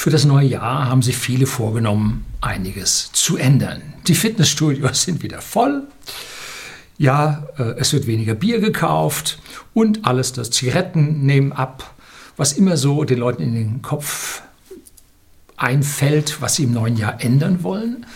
Für 0.00 0.08
das 0.08 0.24
neue 0.24 0.46
Jahr 0.46 0.88
haben 0.88 1.02
sich 1.02 1.18
viele 1.18 1.44
vorgenommen, 1.44 2.24
einiges 2.40 3.12
zu 3.12 3.36
ändern. 3.36 3.82
Die 4.06 4.14
Fitnessstudios 4.14 5.02
sind 5.02 5.22
wieder 5.22 5.42
voll. 5.42 5.82
Ja, 6.96 7.46
äh, 7.58 7.74
es 7.76 7.92
wird 7.92 8.06
weniger 8.06 8.34
Bier 8.34 8.60
gekauft 8.60 9.38
und 9.74 10.06
alles 10.06 10.32
das 10.32 10.50
Zigaretten 10.52 11.26
nehmen 11.26 11.52
ab, 11.52 11.94
was 12.38 12.54
immer 12.54 12.78
so 12.78 13.04
den 13.04 13.18
Leuten 13.18 13.42
in 13.42 13.52
den 13.52 13.82
Kopf 13.82 14.40
einfällt, 15.58 16.40
was 16.40 16.56
sie 16.56 16.64
im 16.64 16.72
neuen 16.72 16.96
Jahr 16.96 17.22
ändern 17.22 17.62
wollen. 17.62 18.06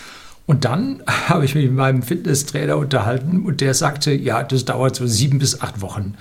Und 0.46 0.64
dann 0.64 1.02
habe 1.28 1.44
ich 1.44 1.54
mich 1.54 1.66
mit 1.66 1.74
meinem 1.74 2.02
Fitnesstrainer 2.02 2.78
unterhalten 2.78 3.44
und 3.44 3.60
der 3.60 3.74
sagte, 3.74 4.10
ja, 4.10 4.42
das 4.42 4.64
dauert 4.64 4.96
so 4.96 5.06
sieben 5.06 5.38
bis 5.38 5.60
acht 5.60 5.82
Wochen. 5.82 6.14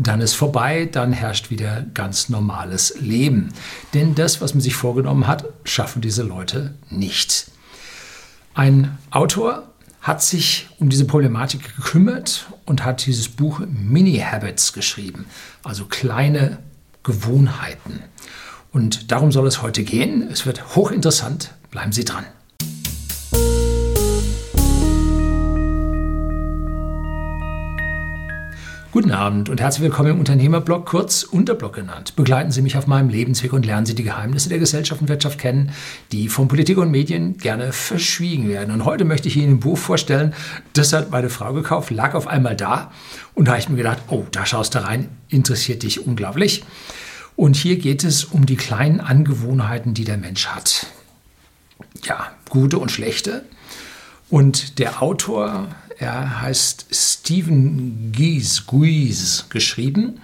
Dann 0.00 0.20
ist 0.20 0.34
vorbei, 0.34 0.88
dann 0.90 1.12
herrscht 1.12 1.50
wieder 1.50 1.84
ganz 1.92 2.28
normales 2.28 3.00
Leben. 3.00 3.48
Denn 3.94 4.14
das, 4.14 4.40
was 4.40 4.54
man 4.54 4.60
sich 4.60 4.76
vorgenommen 4.76 5.26
hat, 5.26 5.44
schaffen 5.64 6.00
diese 6.00 6.22
Leute 6.22 6.74
nicht. 6.88 7.50
Ein 8.54 8.96
Autor 9.10 9.64
hat 10.00 10.22
sich 10.22 10.68
um 10.78 10.88
diese 10.88 11.04
Problematik 11.04 11.74
gekümmert 11.74 12.46
und 12.64 12.84
hat 12.84 13.06
dieses 13.06 13.28
Buch 13.28 13.60
Mini 13.66 14.18
Habits 14.18 14.72
geschrieben, 14.72 15.26
also 15.64 15.86
kleine 15.86 16.58
Gewohnheiten. 17.02 18.04
Und 18.72 19.10
darum 19.10 19.32
soll 19.32 19.48
es 19.48 19.62
heute 19.62 19.82
gehen. 19.82 20.28
Es 20.30 20.46
wird 20.46 20.76
hochinteressant. 20.76 21.54
Bleiben 21.72 21.90
Sie 21.90 22.04
dran. 22.04 22.24
Guten 28.90 29.10
Abend 29.10 29.50
und 29.50 29.60
herzlich 29.60 29.82
willkommen 29.82 30.12
im 30.12 30.18
Unternehmerblog, 30.18 30.86
kurz 30.86 31.22
Unterblog 31.22 31.74
genannt. 31.74 32.16
Begleiten 32.16 32.50
Sie 32.52 32.62
mich 32.62 32.78
auf 32.78 32.86
meinem 32.86 33.10
Lebensweg 33.10 33.52
und 33.52 33.66
lernen 33.66 33.84
Sie 33.84 33.94
die 33.94 34.02
Geheimnisse 34.02 34.48
der 34.48 34.58
Gesellschaft 34.58 35.02
und 35.02 35.10
Wirtschaft 35.10 35.38
kennen, 35.38 35.72
die 36.10 36.30
von 36.30 36.48
Politik 36.48 36.78
und 36.78 36.90
Medien 36.90 37.36
gerne 37.36 37.74
verschwiegen 37.74 38.48
werden. 38.48 38.72
Und 38.72 38.86
heute 38.86 39.04
möchte 39.04 39.28
ich 39.28 39.36
Ihnen 39.36 39.56
ein 39.56 39.60
Buch 39.60 39.76
vorstellen, 39.76 40.32
das 40.72 40.94
hat 40.94 41.10
meine 41.10 41.28
Frau 41.28 41.52
gekauft, 41.52 41.90
lag 41.90 42.14
auf 42.14 42.26
einmal 42.26 42.56
da 42.56 42.90
und 43.34 43.44
da 43.44 43.52
habe 43.52 43.60
ich 43.60 43.68
mir 43.68 43.76
gedacht, 43.76 43.98
oh, 44.08 44.24
da 44.30 44.46
schaust 44.46 44.74
du 44.74 44.82
rein, 44.82 45.10
interessiert 45.28 45.82
dich 45.82 46.06
unglaublich. 46.06 46.64
Und 47.36 47.56
hier 47.56 47.76
geht 47.76 48.04
es 48.04 48.24
um 48.24 48.46
die 48.46 48.56
kleinen 48.56 49.00
Angewohnheiten, 49.00 49.92
die 49.92 50.04
der 50.04 50.16
Mensch 50.16 50.46
hat. 50.46 50.86
Ja, 52.04 52.32
gute 52.48 52.78
und 52.78 52.90
schlechte. 52.90 53.44
Und 54.30 54.78
der 54.78 55.02
Autor, 55.02 55.68
er 55.98 56.40
heißt 56.40 56.86
Stephen 57.28 58.10
Gies, 58.10 58.66
Guise 58.66 59.44
geschrieben, 59.50 60.18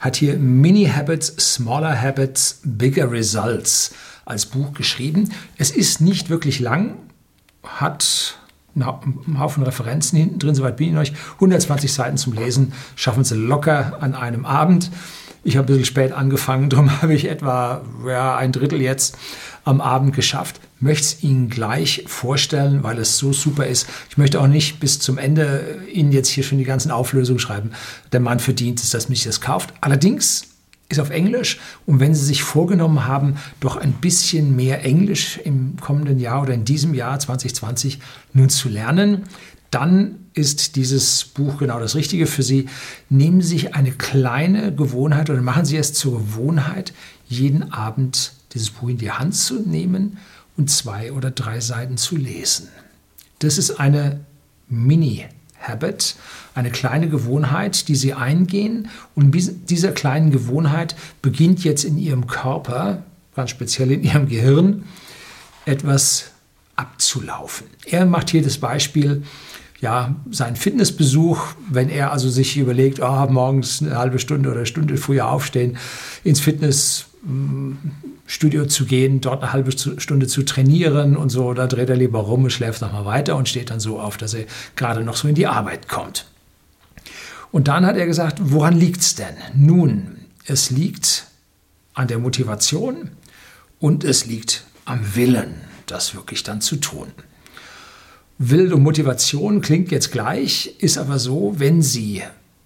hat 0.00 0.16
hier 0.16 0.38
Mini 0.38 0.86
Habits, 0.86 1.26
Smaller 1.36 2.00
Habits, 2.00 2.62
Bigger 2.64 3.12
Results 3.12 3.94
als 4.24 4.46
Buch 4.46 4.72
geschrieben. 4.72 5.34
Es 5.58 5.70
ist 5.70 6.00
nicht 6.00 6.30
wirklich 6.30 6.58
lang, 6.58 6.96
hat 7.62 8.38
einen 8.74 9.38
Haufen 9.38 9.64
Referenzen 9.64 10.18
hinten 10.18 10.38
drin, 10.38 10.54
soweit 10.54 10.78
bin 10.78 10.94
ich 10.94 10.98
euch. 10.98 11.12
120 11.34 11.92
Seiten 11.92 12.16
zum 12.16 12.32
Lesen 12.32 12.72
schaffen 12.94 13.22
Sie 13.22 13.34
locker 13.34 13.98
an 14.00 14.14
einem 14.14 14.46
Abend. 14.46 14.90
Ich 15.46 15.56
habe 15.56 15.66
ein 15.66 15.78
bisschen 15.78 15.84
spät 15.84 16.10
angefangen, 16.10 16.68
darum 16.70 17.00
habe 17.00 17.14
ich 17.14 17.28
etwa 17.28 17.82
ja, 18.04 18.36
ein 18.36 18.50
Drittel 18.50 18.82
jetzt 18.82 19.16
am 19.64 19.80
Abend 19.80 20.14
geschafft. 20.14 20.60
Möchte 20.80 21.04
es 21.04 21.22
Ihnen 21.22 21.48
gleich 21.48 22.04
vorstellen, 22.06 22.82
weil 22.82 22.98
es 22.98 23.16
so 23.16 23.32
super 23.32 23.66
ist. 23.66 23.86
Ich 24.10 24.18
möchte 24.18 24.40
auch 24.40 24.48
nicht 24.48 24.80
bis 24.80 24.98
zum 24.98 25.18
Ende 25.18 25.78
Ihnen 25.92 26.10
jetzt 26.10 26.28
hier 26.28 26.42
schon 26.42 26.58
die 26.58 26.64
ganzen 26.64 26.90
Auflösungen 26.90 27.38
schreiben. 27.38 27.70
Der 28.12 28.20
Mann 28.20 28.40
verdient 28.40 28.80
es, 28.80 28.90
dass 28.90 29.08
mich 29.08 29.22
das 29.22 29.40
kauft. 29.40 29.72
Allerdings 29.80 30.48
ist 30.88 31.00
auf 31.00 31.10
Englisch. 31.10 31.58
Und 31.86 32.00
wenn 32.00 32.14
Sie 32.14 32.24
sich 32.24 32.42
vorgenommen 32.42 33.06
haben, 33.06 33.36
doch 33.60 33.76
ein 33.76 33.92
bisschen 33.92 34.56
mehr 34.56 34.84
Englisch 34.84 35.38
im 35.38 35.76
kommenden 35.80 36.18
Jahr 36.18 36.42
oder 36.42 36.54
in 36.54 36.64
diesem 36.64 36.92
Jahr 36.92 37.18
2020 37.18 38.00
nun 38.32 38.48
zu 38.48 38.68
lernen, 38.68 39.24
dann 39.70 40.26
ist 40.34 40.76
dieses 40.76 41.24
Buch 41.24 41.58
genau 41.58 41.80
das 41.80 41.94
Richtige 41.94 42.26
für 42.26 42.42
Sie. 42.42 42.68
Nehmen 43.08 43.40
Sie 43.40 43.48
sich 43.48 43.74
eine 43.74 43.92
kleine 43.92 44.74
Gewohnheit 44.74 45.30
oder 45.30 45.42
machen 45.42 45.64
Sie 45.64 45.76
es 45.76 45.92
zur 45.92 46.18
Gewohnheit, 46.18 46.92
jeden 47.26 47.72
Abend 47.72 48.32
dieses 48.52 48.70
Buch 48.70 48.88
in 48.88 48.98
die 48.98 49.10
Hand 49.10 49.34
zu 49.34 49.60
nehmen 49.60 50.18
und 50.56 50.70
zwei 50.70 51.12
oder 51.12 51.30
drei 51.30 51.60
Seiten 51.60 51.96
zu 51.96 52.16
lesen. 52.16 52.68
Das 53.40 53.58
ist 53.58 53.78
eine 53.78 54.20
Mini-Habit, 54.68 56.16
eine 56.54 56.70
kleine 56.70 57.08
Gewohnheit, 57.08 57.88
die 57.88 57.96
Sie 57.96 58.14
eingehen. 58.14 58.88
Und 59.14 59.32
dieser 59.68 59.92
kleinen 59.92 60.30
Gewohnheit 60.30 60.96
beginnt 61.22 61.64
jetzt 61.64 61.84
in 61.84 61.98
Ihrem 61.98 62.26
Körper, 62.26 63.02
ganz 63.34 63.50
speziell 63.50 63.90
in 63.92 64.02
Ihrem 64.02 64.28
Gehirn, 64.28 64.84
etwas 65.66 66.30
abzulaufen. 66.76 67.66
Er 67.86 68.06
macht 68.06 68.30
hier 68.30 68.42
das 68.42 68.58
Beispiel, 68.58 69.24
ja, 69.80 70.14
seinen 70.30 70.56
Fitnessbesuch, 70.56 71.54
wenn 71.70 71.90
er 71.90 72.12
also 72.12 72.30
sich 72.30 72.56
überlegt, 72.56 73.00
oh, 73.00 73.26
morgens 73.28 73.82
eine 73.82 73.98
halbe 73.98 74.18
Stunde 74.18 74.48
oder 74.48 74.58
eine 74.58 74.66
Stunde 74.66 74.96
früher 74.96 75.28
aufstehen, 75.28 75.76
ins 76.24 76.40
Fitnessstudio 76.40 78.66
zu 78.66 78.86
gehen, 78.86 79.20
dort 79.20 79.42
eine 79.42 79.52
halbe 79.52 79.72
Stunde 79.72 80.26
zu 80.26 80.44
trainieren 80.44 81.16
und 81.16 81.28
so, 81.28 81.52
da 81.52 81.66
dreht 81.66 81.90
er 81.90 81.96
lieber 81.96 82.20
rum 82.20 82.44
und 82.44 82.50
schläft 82.50 82.80
nochmal 82.80 83.04
weiter 83.04 83.36
und 83.36 83.48
steht 83.48 83.70
dann 83.70 83.80
so 83.80 84.00
auf, 84.00 84.16
dass 84.16 84.34
er 84.34 84.46
gerade 84.76 85.02
noch 85.02 85.16
so 85.16 85.28
in 85.28 85.34
die 85.34 85.46
Arbeit 85.46 85.88
kommt. 85.88 86.26
Und 87.52 87.68
dann 87.68 87.86
hat 87.86 87.96
er 87.96 88.06
gesagt, 88.06 88.38
woran 88.40 88.74
liegt 88.74 89.00
es 89.00 89.14
denn? 89.14 89.36
Nun, 89.54 90.16
es 90.46 90.70
liegt 90.70 91.26
an 91.94 92.08
der 92.08 92.18
Motivation 92.18 93.10
und 93.78 94.04
es 94.04 94.26
liegt 94.26 94.64
am 94.84 95.14
Willen, 95.14 95.54
das 95.86 96.14
wirklich 96.14 96.42
dann 96.42 96.60
zu 96.60 96.76
tun. 96.76 97.08
Und 98.38 98.82
Motivation 98.82 99.60
klingt 99.60 99.90
jetzt 99.90 100.12
gleich, 100.12 100.76
ist 100.78 100.98
aber 100.98 101.18
so, 101.18 101.54
wenn 101.56 101.80
Sie 101.80 102.22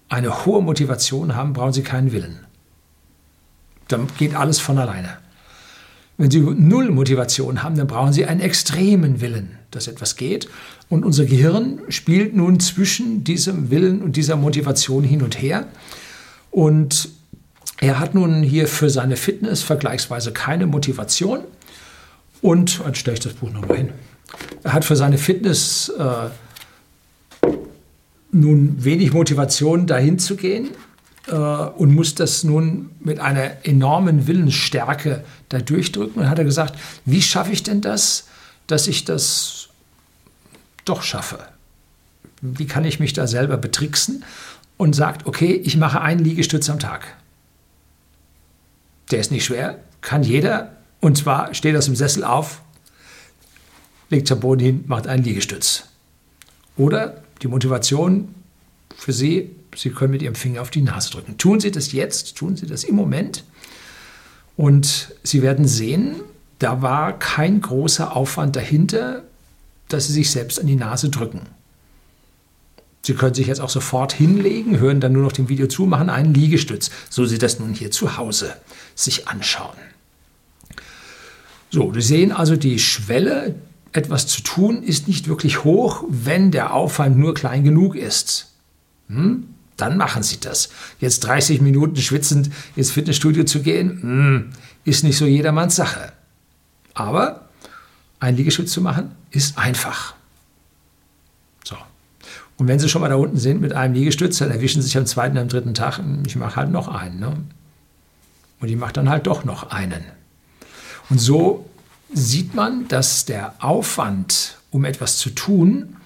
eine 0.09 0.45
hohe 0.45 0.61
Motivation 0.61 1.35
haben, 1.35 1.53
brauchen 1.53 1.71
Sie 1.73 1.83
keinen 1.83 2.11
Willen. 2.11 2.39
Dann 3.87 4.07
geht 4.17 4.35
alles 4.35 4.59
von 4.59 4.77
alleine. 4.77 5.17
Wenn 6.17 6.29
Sie 6.29 6.41
null 6.41 6.91
Motivation 6.91 7.63
haben, 7.63 7.75
dann 7.75 7.87
brauchen 7.87 8.11
Sie 8.11 8.25
einen 8.25 8.41
extremen 8.41 9.21
Willen, 9.21 9.57
dass 9.71 9.87
etwas 9.87 10.17
geht. 10.17 10.49
Und 10.89 11.05
unser 11.05 11.25
Gehirn 11.25 11.79
spielt 11.87 12.35
nun 12.35 12.59
zwischen 12.59 13.23
diesem 13.23 13.71
Willen 13.71 14.01
und 14.01 14.17
dieser 14.17 14.35
Motivation 14.35 15.03
hin 15.03 15.21
und 15.21 15.41
her. 15.41 15.67
Und 16.51 17.09
er 17.79 17.97
hat 17.97 18.13
nun 18.13 18.43
hier 18.43 18.67
für 18.67 18.89
seine 18.89 19.15
Fitness 19.15 19.63
vergleichsweise 19.63 20.33
keine 20.33 20.67
Motivation. 20.67 21.39
Und 22.41 22.81
jetzt 22.85 22.97
stelle 22.97 23.15
ich 23.15 23.23
das 23.23 23.33
Buch 23.33 23.51
nochmal 23.51 23.77
hin. 23.77 23.89
Er 24.63 24.73
hat 24.73 24.85
für 24.85 24.95
seine 24.95 25.17
Fitness 25.17 25.89
äh, 25.89 26.29
nun 28.31 28.83
wenig 28.83 29.13
Motivation, 29.13 29.87
dahin 29.87 30.19
zu 30.19 30.35
gehen 30.35 30.69
äh, 31.27 31.33
und 31.33 31.93
muss 31.93 32.15
das 32.15 32.43
nun 32.43 32.91
mit 32.99 33.19
einer 33.19 33.65
enormen 33.65 34.27
Willensstärke 34.27 35.23
da 35.49 35.59
durchdrücken. 35.59 36.21
Und 36.21 36.29
hat 36.29 36.39
er 36.39 36.45
gesagt, 36.45 36.75
wie 37.05 37.21
schaffe 37.21 37.51
ich 37.51 37.63
denn 37.63 37.81
das, 37.81 38.27
dass 38.67 38.87
ich 38.87 39.05
das 39.05 39.69
doch 40.85 41.03
schaffe? 41.03 41.39
Wie 42.41 42.65
kann 42.65 42.85
ich 42.85 42.99
mich 42.99 43.13
da 43.13 43.27
selber 43.27 43.57
betricksen? 43.57 44.23
Und 44.77 44.95
sagt, 44.95 45.27
okay, 45.27 45.53
ich 45.53 45.77
mache 45.77 46.01
einen 46.01 46.23
Liegestütz 46.23 46.67
am 46.67 46.79
Tag. 46.79 47.05
Der 49.11 49.19
ist 49.19 49.29
nicht 49.29 49.45
schwer, 49.45 49.77
kann 50.01 50.23
jeder. 50.23 50.71
Und 51.01 51.17
zwar 51.17 51.53
steht 51.53 51.75
aus 51.75 51.85
dem 51.85 51.95
Sessel 51.95 52.23
auf, 52.23 52.61
legt 54.09 54.27
sich 54.27 54.33
am 54.35 54.39
Boden 54.39 54.61
hin, 54.61 54.83
macht 54.87 55.07
einen 55.07 55.23
Liegestütz. 55.23 55.85
Oder 56.77 57.21
die 57.41 57.47
Motivation 57.47 58.33
für 58.95 59.11
Sie, 59.11 59.49
Sie 59.75 59.89
können 59.89 60.11
mit 60.11 60.21
Ihrem 60.21 60.35
Finger 60.35 60.61
auf 60.61 60.69
die 60.69 60.81
Nase 60.81 61.09
drücken. 61.09 61.37
Tun 61.37 61.59
Sie 61.59 61.71
das 61.71 61.91
jetzt, 61.91 62.37
tun 62.37 62.55
Sie 62.55 62.67
das 62.67 62.83
im 62.83 62.95
Moment. 62.95 63.43
Und 64.55 65.13
Sie 65.23 65.41
werden 65.41 65.67
sehen, 65.67 66.15
da 66.59 66.81
war 66.81 67.17
kein 67.17 67.61
großer 67.61 68.15
Aufwand 68.15 68.55
dahinter, 68.55 69.23
dass 69.87 70.07
Sie 70.07 70.13
sich 70.13 70.29
selbst 70.29 70.59
an 70.59 70.67
die 70.67 70.75
Nase 70.75 71.09
drücken. 71.09 71.41
Sie 73.01 73.15
können 73.15 73.33
sich 73.33 73.47
jetzt 73.47 73.61
auch 73.61 73.69
sofort 73.69 74.13
hinlegen, 74.13 74.77
hören 74.77 74.99
dann 74.99 75.13
nur 75.13 75.23
noch 75.23 75.31
dem 75.31 75.49
Video 75.49 75.65
zu, 75.65 75.87
machen 75.87 76.11
einen 76.11 76.35
Liegestütz, 76.35 76.91
so 77.09 77.25
Sie 77.25 77.39
das 77.39 77.59
nun 77.59 77.73
hier 77.73 77.89
zu 77.89 78.17
Hause 78.17 78.55
sich 78.93 79.27
anschauen. 79.27 79.77
So, 81.71 81.93
Sie 81.93 82.01
sehen 82.01 82.31
also 82.33 82.57
die 82.57 82.77
Schwelle, 82.79 83.55
etwas 83.93 84.27
zu 84.27 84.41
tun, 84.41 84.83
ist 84.83 85.07
nicht 85.07 85.27
wirklich 85.27 85.63
hoch, 85.63 86.03
wenn 86.07 86.51
der 86.51 86.73
Aufwand 86.73 87.17
nur 87.17 87.33
klein 87.33 87.63
genug 87.63 87.95
ist. 87.95 88.51
Hm? 89.07 89.47
Dann 89.77 89.97
machen 89.97 90.21
Sie 90.21 90.39
das. 90.39 90.69
Jetzt 90.99 91.21
30 91.21 91.61
Minuten 91.61 91.95
schwitzend 91.97 92.51
ins 92.75 92.91
Fitnessstudio 92.91 93.45
zu 93.45 93.61
gehen, 93.61 94.01
hm, 94.01 94.49
ist 94.83 95.03
nicht 95.03 95.17
so 95.17 95.25
jedermanns 95.25 95.75
Sache. 95.75 96.11
Aber 96.93 97.49
ein 98.19 98.35
Liegestütz 98.35 98.71
zu 98.71 98.81
machen, 98.81 99.11
ist 99.31 99.57
einfach. 99.57 100.13
So. 101.63 101.75
Und 102.57 102.67
wenn 102.67 102.79
Sie 102.79 102.89
schon 102.89 103.01
mal 103.01 103.09
da 103.09 103.15
unten 103.15 103.37
sind 103.37 103.61
mit 103.61 103.73
einem 103.73 103.93
Liegestütz, 103.93 104.37
dann 104.37 104.51
erwischen 104.51 104.81
Sie 104.81 104.87
sich 104.87 104.97
am 104.97 105.05
zweiten, 105.05 105.37
am 105.37 105.47
dritten 105.47 105.73
Tag, 105.73 105.97
hm, 105.97 106.23
ich 106.27 106.35
mache 106.35 106.57
halt 106.57 106.69
noch 106.69 106.89
einen. 106.89 107.19
Ne? 107.19 107.33
Und 108.59 108.67
ich 108.67 108.75
mache 108.75 108.93
dann 108.93 109.09
halt 109.09 109.25
doch 109.25 109.45
noch 109.45 109.71
einen. 109.71 110.03
Und 111.09 111.19
so 111.19 111.69
sieht 112.13 112.53
man, 112.55 112.87
dass 112.87 113.25
der 113.25 113.53
Aufwand, 113.59 114.57
um 114.71 114.85
etwas 114.85 115.17
zu 115.17 115.29
tun, 115.29 115.97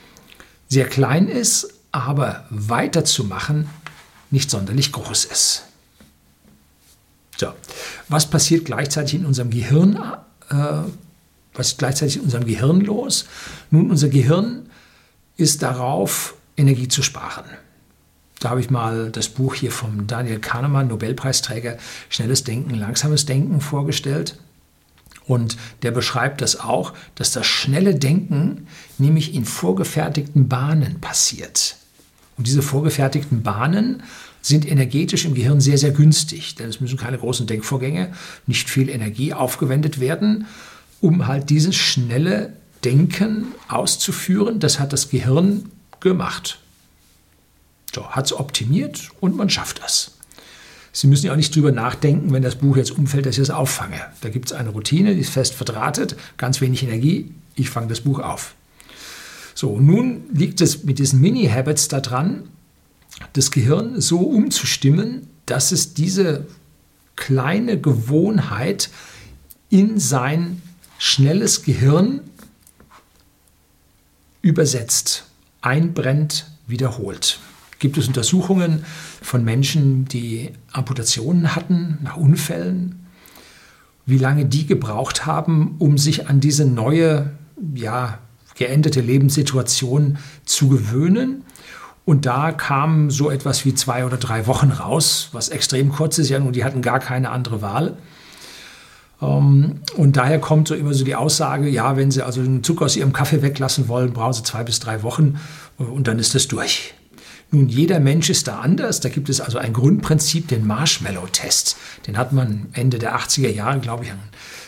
sehr 0.68 0.88
klein 0.88 1.28
ist, 1.28 1.74
aber 1.92 2.46
weiterzumachen 2.50 3.70
nicht 4.32 4.50
sonderlich 4.50 4.92
groß 4.92 5.26
ist. 5.26 5.64
So, 7.38 7.48
was 8.10 8.30
passiert 8.30 8.66
gleichzeitig 8.66 9.16
in 9.16 9.26
unserem 9.26 9.50
Gehirn? 9.50 9.96
Äh, 10.50 10.56
was 11.54 11.68
ist 11.68 11.78
gleichzeitig 11.78 12.18
in 12.18 12.24
unserem 12.24 12.46
Gehirn 12.46 12.82
los? 12.82 13.26
Nun, 13.72 13.90
unser 13.90 14.10
Gehirn 14.10 14.70
ist 15.38 15.64
darauf, 15.64 16.36
Energie 16.58 16.88
zu 16.88 17.02
sparen. 17.02 17.46
Da 18.40 18.50
habe 18.50 18.60
ich 18.60 18.70
mal 18.70 19.12
das 19.12 19.30
Buch 19.30 19.56
hier 19.56 19.72
vom 19.72 20.08
Daniel 20.08 20.40
Kahnemann, 20.40 20.88
Nobelpreisträger, 20.88 21.78
Schnelles 22.10 22.44
Denken, 22.44 22.76
Langsames 22.76 23.26
Denken 23.26 23.62
vorgestellt. 23.62 24.38
Und 25.28 25.58
der 25.82 25.92
beschreibt 25.92 26.42
das 26.42 26.60
auch, 26.60 26.94
dass 27.16 27.32
das 27.32 27.48
schnelle 27.48 27.96
Denken 27.96 28.68
nämlich 28.98 29.34
in 29.34 29.46
vorgefertigten 29.46 30.48
Bahnen 30.48 31.02
passiert. 31.02 31.78
Und 32.38 32.48
diese 32.48 32.62
vorgefertigten 32.62 33.44
Bahnen 33.44 34.04
sind 34.42 34.70
energetisch 34.70 35.26
im 35.26 35.34
Gehirn 35.34 35.62
sehr, 35.62 35.78
sehr 35.78 35.92
günstig, 35.92 36.56
denn 36.56 36.70
es 36.70 36.80
müssen 36.80 36.98
keine 36.98 37.18
großen 37.18 37.48
Denkvorgänge, 37.48 38.14
nicht 38.46 38.70
viel 38.70 38.90
Energie 38.90 39.34
aufgewendet 39.34 40.00
werden, 40.00 40.46
um 41.02 41.26
halt 41.26 41.50
dieses 41.50 41.76
schnelle 41.76 42.54
Denken 42.84 43.48
auszuführen. 43.68 44.60
Das 44.60 44.80
hat 44.80 44.94
das 44.94 45.10
Gehirn 45.10 45.72
gemacht. 46.00 46.60
So, 47.94 48.10
hat 48.10 48.26
es 48.26 48.34
optimiert 48.34 49.10
und 49.22 49.36
man 49.36 49.50
schafft 49.50 49.82
das. 49.82 50.15
Sie 50.96 51.08
müssen 51.08 51.26
ja 51.26 51.34
auch 51.34 51.38
nicht 51.38 51.54
drüber 51.54 51.74
nachdenken, 51.74 52.32
wenn 52.32 52.42
das 52.42 52.56
Buch 52.56 52.78
jetzt 52.78 52.92
umfällt, 52.92 53.26
dass 53.26 53.36
ich 53.36 53.42
es 53.42 53.50
auffange. 53.50 54.00
Da 54.22 54.30
gibt 54.30 54.46
es 54.46 54.54
eine 54.54 54.70
Routine, 54.70 55.14
die 55.14 55.20
ist 55.20 55.30
fest 55.30 55.54
verdrahtet, 55.54 56.16
ganz 56.38 56.62
wenig 56.62 56.84
Energie, 56.84 57.34
ich 57.56 57.70
fange 57.70 57.88
das 57.88 58.00
Buch 58.00 58.20
auf. 58.20 58.56
So, 59.54 59.78
nun 59.78 60.24
liegt 60.32 60.62
es 60.62 60.86
mit 60.86 60.98
diesen 60.98 61.20
Mini-Habits 61.20 61.90
daran, 61.90 62.44
das 63.34 63.52
Gehirn 63.52 64.00
so 64.00 64.20
umzustimmen, 64.20 65.28
dass 65.46 65.74
es 65.74 65.94
diese 65.94 66.48
kleine 67.18 67.78
Gewohnheit 67.78 68.90
in 69.70 70.00
sein 70.00 70.62
schnelles 70.98 71.64
Gehirn 71.64 72.22
übersetzt, 74.42 75.26
einbrennt, 75.60 76.50
wiederholt 76.68 77.40
gibt 77.80 77.98
es 77.98 78.08
Untersuchungen 78.08 78.86
von 79.22 79.44
Menschen, 79.44 80.06
die 80.06 80.52
Amputationen 80.72 81.56
hatten 81.56 82.00
nach 82.04 82.18
Unfällen, 82.18 83.06
wie 84.06 84.18
lange 84.18 84.46
die 84.46 84.66
gebraucht 84.66 85.26
haben, 85.26 85.76
um 85.80 85.98
sich 85.98 86.30
an 86.30 86.40
diese 86.40 86.66
neue, 86.66 87.32
ja, 87.74 88.20
geänderte 88.56 89.02
Lebenssituation 89.02 90.18
zu 90.46 90.70
gewöhnen. 90.70 91.44
Und 92.06 92.26
da 92.26 92.52
kam 92.52 93.10
so 93.10 93.32
etwas 93.32 93.66
wie 93.66 93.74
zwei 93.74 94.06
oder 94.06 94.18
drei 94.18 94.48
Wochen 94.48 94.70
raus, 94.70 95.30
was 95.32 95.50
extrem 95.50 95.92
kurz 95.92 96.18
ist, 96.20 96.30
ja, 96.30 96.40
und 96.40 96.56
die 96.56 96.64
hatten 96.64 96.82
gar 96.82 97.00
keine 97.00 97.32
andere 97.32 97.62
Wahl. 97.62 97.98
Ähm, 99.22 99.82
und 99.96 100.18
daher 100.18 100.40
kommt 100.40 100.68
so 100.68 100.76
immer 100.76 100.94
so 100.94 101.04
die 101.04 101.16
Aussage, 101.16 101.68
ja, 101.70 101.98
wenn 101.98 102.12
Sie 102.12 102.22
also 102.22 102.42
den 102.42 102.64
Zucker 102.64 102.86
aus 102.86 102.96
Ihrem 102.96 103.14
Kaffee 103.14 103.42
weglassen 103.42 103.88
wollen, 103.88 104.14
brauchen 104.14 104.34
Sie 104.34 104.44
zwei 104.44 104.64
bis 104.64 104.80
drei 104.80 105.04
Wochen 105.04 105.40
und 105.78 106.08
dann 106.08 106.20
ist 106.20 106.36
das 106.36 106.48
durch. 106.48 106.95
Nun, 107.56 107.70
jeder 107.70 108.02
Mensch 108.02 108.30
ist 108.30 108.50
da 108.50 108.60
anders. 108.60 109.00
Da 109.00 109.08
gibt 109.08 109.30
es 109.30 109.40
also 109.40 109.58
ein 109.58 109.72
Grundprinzip, 109.72 110.50
den 110.50 110.68
Marshmallow-Test. 110.68 111.78
Den 112.06 112.18
hat 112.18 112.34
man 112.34 112.68
Ende 112.74 113.00
der 113.00 113.18
80er 113.18 113.50
Jahre, 113.50 113.80
glaube 113.80 114.04
ich, 114.04 114.12
an 114.12 114.20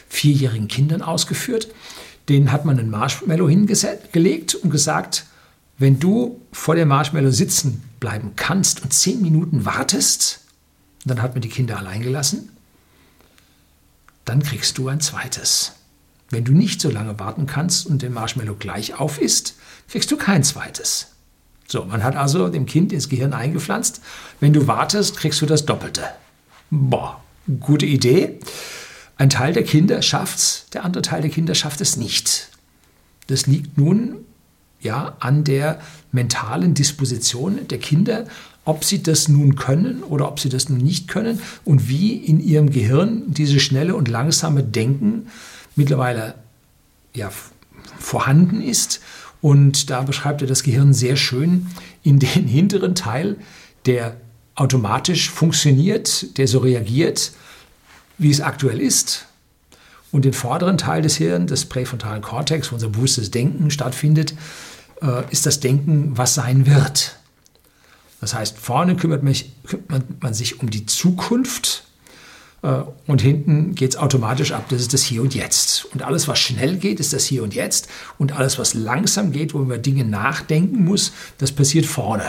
vierjährigen 0.07 0.69
Kindern 0.69 1.01
ausgeführt. 1.01 1.67
Den 2.29 2.49
hat 2.53 2.63
man 2.63 2.79
einen 2.79 2.89
Marshmallow 2.89 3.49
hingelegt 3.49 4.55
und 4.55 4.69
gesagt, 4.69 5.25
wenn 5.77 5.99
du 5.99 6.39
vor 6.53 6.75
dem 6.75 6.87
Marshmallow 6.87 7.31
sitzen 7.31 7.83
bleiben 7.99 8.31
kannst 8.37 8.83
und 8.83 8.93
zehn 8.93 9.21
Minuten 9.21 9.65
wartest, 9.65 10.45
dann 11.03 11.21
hat 11.21 11.33
man 11.33 11.41
die 11.41 11.49
Kinder 11.49 11.77
allein 11.77 12.01
gelassen, 12.01 12.53
dann 14.23 14.41
kriegst 14.41 14.77
du 14.77 14.87
ein 14.87 15.01
zweites. 15.01 15.73
Wenn 16.29 16.45
du 16.45 16.53
nicht 16.53 16.79
so 16.79 16.89
lange 16.89 17.19
warten 17.19 17.47
kannst 17.47 17.85
und 17.85 18.01
den 18.01 18.13
Marshmallow 18.13 18.55
gleich 18.55 18.97
auf 18.97 19.21
isst, 19.21 19.55
kriegst 19.89 20.09
du 20.09 20.15
kein 20.15 20.45
zweites. 20.45 21.07
So, 21.67 21.83
man 21.83 22.03
hat 22.03 22.15
also 22.15 22.47
dem 22.47 22.65
Kind 22.65 22.93
ins 22.93 23.09
Gehirn 23.09 23.33
eingepflanzt, 23.33 24.01
wenn 24.39 24.53
du 24.53 24.67
wartest, 24.67 25.17
kriegst 25.17 25.41
du 25.41 25.45
das 25.45 25.65
Doppelte. 25.65 26.03
Boah, 26.71 27.21
gute 27.59 27.85
Idee. 27.85 28.39
Ein 29.17 29.29
Teil 29.29 29.51
der 29.51 29.63
Kinder 29.63 30.01
schafft's, 30.01 30.67
der 30.73 30.85
andere 30.85 31.01
Teil 31.01 31.21
der 31.21 31.31
Kinder 31.31 31.55
schafft 31.55 31.81
es 31.81 31.97
nicht. 31.97 32.49
Das 33.27 33.47
liegt 33.47 33.77
nun 33.77 34.17
ja 34.79 35.17
an 35.19 35.43
der 35.43 35.81
mentalen 36.11 36.73
Disposition 36.73 37.67
der 37.67 37.79
Kinder, 37.79 38.25
ob 38.63 38.83
sie 38.83 39.03
das 39.03 39.27
nun 39.27 39.55
können 39.55 40.03
oder 40.03 40.27
ob 40.27 40.39
sie 40.39 40.49
das 40.49 40.69
nun 40.69 40.79
nicht 40.79 41.07
können 41.07 41.41
und 41.65 41.89
wie 41.89 42.15
in 42.15 42.39
ihrem 42.39 42.69
Gehirn 42.69 43.23
diese 43.27 43.59
schnelle 43.59 43.95
und 43.95 44.07
langsame 44.07 44.63
Denken 44.63 45.27
mittlerweile 45.75 46.35
ja, 47.13 47.31
vorhanden 47.99 48.61
ist 48.61 49.01
und 49.41 49.89
da 49.89 50.01
beschreibt 50.01 50.41
er 50.41 50.47
das 50.47 50.63
Gehirn 50.63 50.93
sehr 50.93 51.15
schön 51.15 51.67
in 52.03 52.19
den 52.19 52.27
hinteren 52.47 52.95
Teil, 52.95 53.37
der 53.85 54.17
automatisch 54.55 55.29
funktioniert, 55.29 56.37
der 56.37 56.47
so 56.47 56.59
reagiert, 56.59 57.31
wie 58.17 58.31
es 58.31 58.41
aktuell 58.41 58.81
ist. 58.81 59.27
Und 60.11 60.25
den 60.25 60.33
vorderen 60.33 60.77
Teil 60.77 61.01
des 61.01 61.17
Hirns, 61.17 61.49
des 61.49 61.65
präfrontalen 61.65 62.21
Kortex, 62.21 62.71
wo 62.71 62.75
unser 62.75 62.89
bewusstes 62.89 63.29
Denken 63.29 63.69
stattfindet, 63.69 64.33
äh, 65.01 65.23
ist 65.31 65.45
das 65.45 65.59
Denken, 65.59 66.17
was 66.17 66.33
sein 66.33 66.65
wird. 66.65 67.17
Das 68.19 68.33
heißt, 68.33 68.57
vorne 68.57 68.95
kümmert, 68.95 69.21
mich, 69.21 69.51
kümmert 69.65 70.23
man 70.23 70.33
sich 70.33 70.59
um 70.59 70.69
die 70.69 70.85
Zukunft 70.85 71.86
und 72.61 73.21
hinten 73.21 73.75
geht 73.75 73.91
es 73.91 73.97
automatisch 73.97 74.51
ab, 74.51 74.65
das 74.69 74.81
ist 74.81 74.93
das 74.93 75.03
Hier 75.03 75.21
und 75.21 75.35
Jetzt. 75.35 75.85
Und 75.93 76.01
alles, 76.01 76.27
was 76.27 76.39
schnell 76.39 76.77
geht, 76.77 76.99
ist 76.99 77.13
das 77.13 77.25
Hier 77.25 77.43
und 77.43 77.53
Jetzt. 77.53 77.87
Und 78.17 78.33
alles, 78.33 78.57
was 78.57 78.73
langsam 78.73 79.31
geht, 79.31 79.53
wo 79.53 79.59
man 79.59 79.67
über 79.67 79.77
Dinge 79.77 80.03
nachdenken 80.03 80.83
muss, 80.83 81.11
das 81.37 81.51
passiert 81.51 81.85
vorne. 81.85 82.23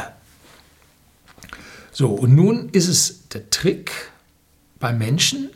So, 1.93 2.11
und 2.11 2.35
nun 2.35 2.69
ist 2.71 2.89
es 2.89 3.29
der 3.29 3.49
Trick 3.51 3.91
beim 4.79 4.99
Menschen, 4.99 5.49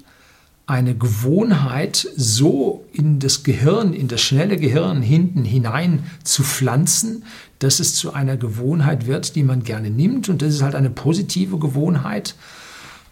eine 0.67 0.97
Gewohnheit 0.97 2.09
so 2.17 2.87
in 2.93 3.19
das 3.19 3.43
Gehirn, 3.43 3.93
in 3.93 4.09
das 4.09 4.23
schnelle 4.23 4.57
Gehirn 4.57 5.03
hinten 5.03 5.45
hinein 5.45 6.05
zu 6.25 6.43
pflanzen, 6.43 7.25
dass 7.59 7.79
es 7.79 7.95
zu 7.95 8.15
einer 8.15 8.37
Gewohnheit 8.37 9.07
wird, 9.07 9.37
die 9.37 9.43
man 9.43 9.65
gerne 9.65 9.91
nimmt. 9.91 10.29
Und 10.29 10.41
das 10.41 10.55
ist 10.55 10.63
halt 10.63 10.75
eine 10.75 10.91
positive 10.91 11.59
Gewohnheit. 11.59 12.37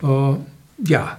Äh, 0.03 0.35
ja, 0.87 1.19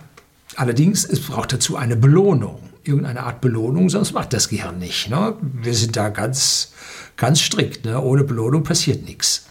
Allerdings, 0.55 1.05
es 1.05 1.19
braucht 1.19 1.53
dazu 1.53 1.77
eine 1.77 1.95
Belohnung, 1.95 2.59
irgendeine 2.83 3.23
Art 3.23 3.41
Belohnung, 3.41 3.89
sonst 3.89 4.13
macht 4.13 4.33
das 4.33 4.49
Gehirn 4.49 4.79
nicht. 4.79 5.09
Ne? 5.09 5.35
Wir 5.41 5.73
sind 5.73 5.95
da 5.95 6.09
ganz, 6.09 6.73
ganz 7.17 7.41
strikt. 7.41 7.85
Ne? 7.85 7.99
Ohne 8.01 8.23
Belohnung 8.23 8.63
passiert 8.63 9.05
nichts. 9.05 9.47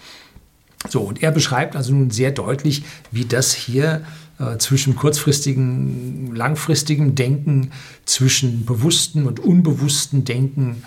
So, 0.89 1.01
und 1.01 1.23
er 1.23 1.31
beschreibt 1.31 1.77
also 1.77 1.93
nun 1.93 2.11
sehr 2.11 2.31
deutlich, 2.31 2.85
wie 3.11 3.27
das 3.27 3.53
hier 3.53 4.03
äh, 4.39 4.57
zwischen 4.57 4.97
kurzfristigem, 4.97 6.35
langfristigem 6.35 7.15
Denken, 7.15 7.73
zwischen 8.07 8.65
bewussten 8.65 9.27
und 9.27 9.41
unbewussten 9.41 10.25
Denken 10.25 10.83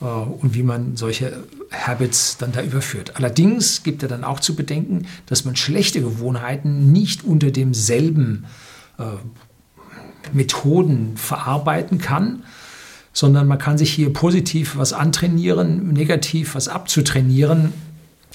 äh, 0.00 0.04
und 0.04 0.54
wie 0.54 0.62
man 0.62 0.96
solche 0.96 1.44
Habits 1.72 2.36
dann 2.36 2.52
da 2.52 2.62
überführt. 2.62 3.16
Allerdings 3.16 3.82
gibt 3.82 4.02
er 4.02 4.08
dann 4.10 4.24
auch 4.24 4.40
zu 4.40 4.54
bedenken, 4.54 5.06
dass 5.24 5.46
man 5.46 5.56
schlechte 5.56 6.02
Gewohnheiten 6.02 6.92
nicht 6.92 7.24
unter 7.24 7.50
demselben 7.50 8.44
äh, 8.98 9.04
Methoden 10.32 11.16
verarbeiten 11.16 11.98
kann, 11.98 12.44
sondern 13.12 13.46
man 13.46 13.58
kann 13.58 13.78
sich 13.78 13.92
hier 13.92 14.12
positiv 14.12 14.76
was 14.76 14.92
antrainieren, 14.92 15.92
negativ 15.92 16.54
was 16.54 16.68
abzutrainieren, 16.68 17.72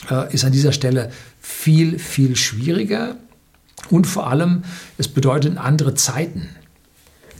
äh, 0.09 0.33
ist 0.33 0.43
an 0.43 0.51
dieser 0.51 0.71
Stelle 0.71 1.11
viel, 1.39 1.99
viel 1.99 2.35
schwieriger. 2.35 3.15
Und 3.89 4.07
vor 4.07 4.27
allem, 4.27 4.63
es 4.97 5.07
bedeutet 5.07 5.57
andere 5.57 5.93
Zeiten. 5.93 6.49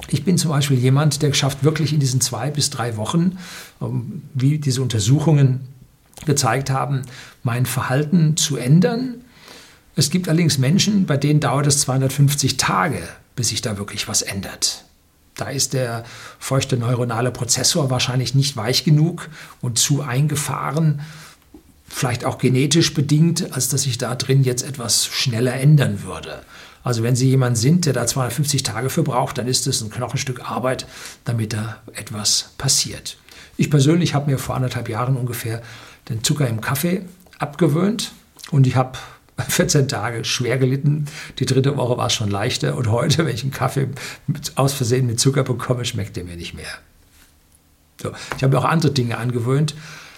Ich 0.10 0.24
bin 0.24 0.38
zum 0.38 0.52
Beispiel 0.52 0.78
jemand, 0.78 1.22
der 1.22 1.34
schafft 1.34 1.64
wirklich 1.64 1.92
in 1.92 2.00
diesen 2.00 2.22
zwei 2.22 2.52
bis 2.52 2.70
drei 2.70 2.98
Wochen, 2.98 3.38
ähm, 3.82 4.24
wie 4.34 4.60
diese 4.60 4.82
Untersuchungen 4.82 5.62
gezeigt 6.26 6.70
haben, 6.70 7.02
mein 7.44 7.66
Verhalten 7.66 8.38
zu 8.38 8.58
ändern. 8.58 9.16
Es 9.96 10.10
gibt 10.10 10.30
allerdings 10.30 10.58
Menschen, 10.58 11.06
bei 11.06 11.18
denen 11.18 11.40
dauert 11.40 11.68
es 11.68 11.80
250 11.82 12.58
Tage, 12.58 13.02
bis 13.36 13.50
sich 13.50 13.62
da 13.62 13.78
wirklich 13.78 14.08
was 14.08 14.22
ändert. 14.22 14.86
Da 15.36 15.50
ist 15.50 15.74
der 15.74 16.06
feuchte 16.40 16.78
neuronale 16.78 17.32
Prozessor 17.32 17.90
wahrscheinlich 17.90 18.36
nicht 18.36 18.56
weich 18.56 18.86
genug 18.86 19.30
und 19.62 19.78
zu 19.78 20.02
eingefahren, 20.02 21.02
vielleicht 21.88 22.26
auch 22.26 22.38
genetisch 22.38 22.94
bedingt, 22.94 23.54
als 23.54 23.70
dass 23.70 23.84
sich 23.84 23.98
da 23.98 24.16
drin 24.16 24.44
jetzt 24.44 24.64
etwas 24.64 25.06
schneller 25.06 25.54
ändern 25.54 26.04
würde. 26.04 26.42
Also 26.84 27.04
wenn 27.04 27.16
Sie 27.16 27.28
jemand 27.28 27.58
sind, 27.58 27.86
der 27.86 27.94
da 27.94 28.06
250 28.06 28.64
Tage 28.64 28.90
für 28.90 29.04
braucht, 29.04 29.38
dann 29.38 29.48
ist 29.48 29.66
es 29.66 29.82
ein 29.82 29.90
Knochenstück 29.90 30.50
Arbeit, 30.50 30.86
damit 31.26 31.54
da 31.54 31.82
etwas 31.94 32.52
passiert. 32.58 33.18
Ich 33.58 33.70
persönlich 33.70 34.14
habe 34.14 34.30
mir 34.30 34.38
vor 34.38 34.56
anderthalb 34.56 34.88
Jahren 34.88 35.18
ungefähr 35.18 35.62
den 36.10 36.24
Zucker 36.24 36.48
im 36.48 36.62
Kaffee 36.62 37.02
abgewöhnt 37.40 38.12
und 38.52 38.68
ich 38.68 38.76
habe 38.76 39.00
14 39.38 39.88
Tage 39.88 40.24
schwer 40.24 40.58
gelitten. 40.58 41.06
Die 41.40 41.46
dritte 41.46 41.76
Woche 41.78 41.98
war 41.98 42.08
es 42.08 42.14
schon 42.14 42.30
leichter 42.30 42.76
und 42.76 42.90
heute, 42.90 43.26
wenn 43.26 43.36
ich 43.36 43.44
einen 43.44 43.52
Kaffee 43.52 43.90
mit, 44.28 44.54
aus 44.56 44.74
Versehen 44.74 45.08
mit 45.08 45.20
Zucker 45.20 45.44
bekomme, 45.44 45.86
schmeckt 45.86 46.16
der 46.16 46.24
mir 46.24 46.38
nicht 46.38 46.54
mehr. 46.54 46.66
So. 48.02 48.12
Ich 48.38 48.44
habe 48.44 48.56
mir 48.56 48.60
auch 48.60 48.66
andere 48.70 48.92
Dinge 48.92 49.18
angewöhnt, 49.18 49.76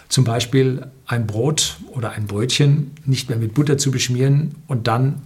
zum 0.09 0.23
Beispiel 0.23 0.87
ein 1.05 1.27
Brot 1.27 1.77
oder 1.89 2.11
ein 2.11 2.27
Brötchen 2.27 2.91
nicht 3.05 3.29
mehr 3.29 3.37
mit 3.37 3.53
Butter 3.53 3.77
zu 3.77 3.91
beschmieren 3.91 4.55
und 4.67 4.87
dann 4.87 5.21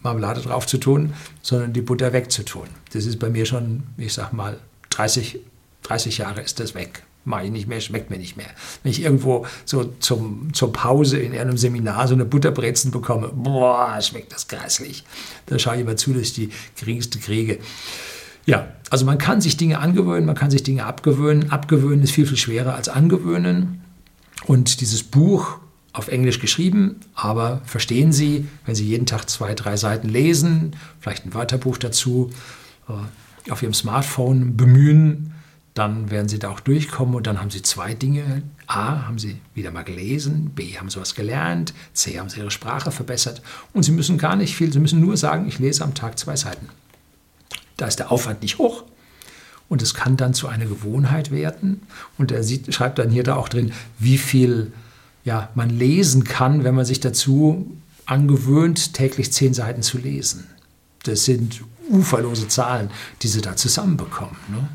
Marmelade 0.00 0.40
drauf 0.40 0.66
zu 0.66 0.78
tun, 0.78 1.14
sondern 1.42 1.72
die 1.72 1.82
Butter 1.82 2.12
wegzutun. 2.12 2.68
Das 2.92 3.06
ist 3.06 3.18
bei 3.18 3.28
mir 3.28 3.46
schon, 3.46 3.84
ich 3.96 4.12
sag 4.12 4.32
mal, 4.32 4.58
30, 4.90 5.40
30 5.82 6.18
Jahre 6.18 6.42
ist 6.42 6.60
das 6.60 6.74
weg. 6.74 7.02
Mache 7.26 7.46
ich 7.46 7.50
nicht 7.50 7.66
mehr, 7.66 7.80
schmeckt 7.80 8.08
mir 8.08 8.18
nicht 8.18 8.36
mehr. 8.36 8.46
Wenn 8.82 8.92
ich 8.92 9.02
irgendwo 9.02 9.46
so 9.64 9.92
zum, 9.98 10.54
zur 10.54 10.72
Pause 10.72 11.18
in 11.18 11.36
einem 11.36 11.58
Seminar 11.58 12.06
so 12.06 12.14
eine 12.14 12.24
Butterbrezen 12.24 12.92
bekomme, 12.92 13.32
boah, 13.34 14.00
schmeckt 14.00 14.32
das 14.32 14.46
grässlich. 14.46 15.04
Da 15.46 15.58
schaue 15.58 15.74
ich 15.74 15.80
immer 15.80 15.96
zu, 15.96 16.12
dass 16.12 16.22
ich 16.22 16.34
die 16.34 16.50
geringste 16.78 17.18
kriege. 17.18 17.58
Ja, 18.46 18.68
also 18.90 19.04
man 19.04 19.18
kann 19.18 19.40
sich 19.40 19.56
Dinge 19.56 19.80
angewöhnen, 19.80 20.24
man 20.24 20.36
kann 20.36 20.52
sich 20.52 20.62
Dinge 20.62 20.86
abgewöhnen. 20.86 21.50
Abgewöhnen 21.50 22.04
ist 22.04 22.12
viel, 22.12 22.26
viel 22.26 22.36
schwerer 22.36 22.76
als 22.76 22.88
angewöhnen. 22.88 23.82
Und 24.46 24.80
dieses 24.80 25.02
Buch 25.02 25.58
auf 25.92 26.08
Englisch 26.08 26.38
geschrieben, 26.38 27.00
aber 27.14 27.60
verstehen 27.64 28.12
Sie, 28.12 28.46
wenn 28.66 28.76
Sie 28.76 28.84
jeden 28.84 29.06
Tag 29.06 29.28
zwei, 29.28 29.54
drei 29.54 29.76
Seiten 29.76 30.08
lesen, 30.08 30.76
vielleicht 31.00 31.26
ein 31.26 31.34
Wörterbuch 31.34 31.78
dazu, 31.78 32.30
äh, 32.88 33.50
auf 33.50 33.62
Ihrem 33.62 33.74
Smartphone 33.74 34.56
bemühen, 34.56 35.32
dann 35.76 36.10
werden 36.10 36.28
Sie 36.28 36.38
da 36.38 36.50
auch 36.50 36.60
durchkommen 36.60 37.14
und 37.14 37.26
dann 37.26 37.40
haben 37.40 37.50
Sie 37.50 37.62
zwei 37.62 37.94
Dinge. 37.94 38.42
A, 38.66 39.06
haben 39.06 39.18
Sie 39.18 39.36
wieder 39.54 39.70
mal 39.70 39.84
gelesen, 39.84 40.50
B, 40.54 40.76
haben 40.78 40.90
Sie 40.90 41.00
was 41.00 41.14
gelernt, 41.14 41.74
C, 41.92 42.18
haben 42.18 42.28
Sie 42.28 42.40
Ihre 42.40 42.50
Sprache 42.50 42.90
verbessert 42.90 43.42
und 43.72 43.84
Sie 43.84 43.92
müssen 43.92 44.18
gar 44.18 44.36
nicht 44.36 44.56
viel, 44.56 44.72
Sie 44.72 44.80
müssen 44.80 45.00
nur 45.00 45.16
sagen, 45.16 45.46
ich 45.46 45.58
lese 45.58 45.84
am 45.84 45.94
Tag 45.94 46.18
zwei 46.18 46.34
Seiten. 46.34 46.68
Da 47.76 47.86
ist 47.86 47.98
der 47.98 48.10
Aufwand 48.10 48.42
nicht 48.42 48.58
hoch, 48.58 48.84
und 49.68 49.82
es 49.82 49.94
kann 49.94 50.16
dann 50.16 50.32
zu 50.32 50.48
einer 50.48 50.66
Gewohnheit 50.66 51.30
werden. 51.30 51.82
Und 52.18 52.30
er 52.30 52.42
sieht, 52.44 52.72
schreibt 52.72 52.98
dann 52.98 53.10
hier 53.10 53.24
da 53.24 53.34
auch 53.34 53.48
drin, 53.48 53.72
wie 53.98 54.18
viel 54.18 54.72
ja, 55.24 55.50
man 55.54 55.70
lesen 55.70 56.24
kann, 56.24 56.62
wenn 56.62 56.74
man 56.74 56.84
sich 56.84 57.00
dazu 57.00 57.76
angewöhnt, 58.04 58.94
täglich 58.94 59.32
zehn 59.32 59.54
Seiten 59.54 59.82
zu 59.82 59.98
lesen. 59.98 60.46
Das 61.02 61.24
sind 61.24 61.62
uferlose 61.90 62.46
Zahlen, 62.46 62.90
die 63.22 63.28
sie 63.28 63.40
da 63.40 63.56
zusammenbekommen. 63.56 64.36
Ne? 64.50 64.68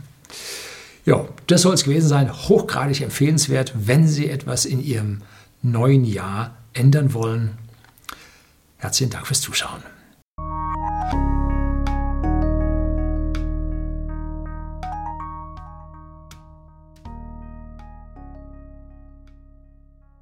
Ja, 1.05 1.27
das 1.47 1.63
soll 1.63 1.73
es 1.73 1.83
gewesen 1.83 2.07
sein. 2.07 2.31
Hochgradig 2.31 3.01
empfehlenswert, 3.01 3.73
wenn 3.75 4.07
Sie 4.07 4.29
etwas 4.29 4.65
in 4.65 4.83
Ihrem 4.83 5.21
neuen 5.61 6.05
Jahr 6.05 6.57
ändern 6.73 7.13
wollen. 7.13 7.57
Herzlichen 8.77 9.11
Dank 9.11 9.27
fürs 9.27 9.41
Zuschauen. 9.41 9.83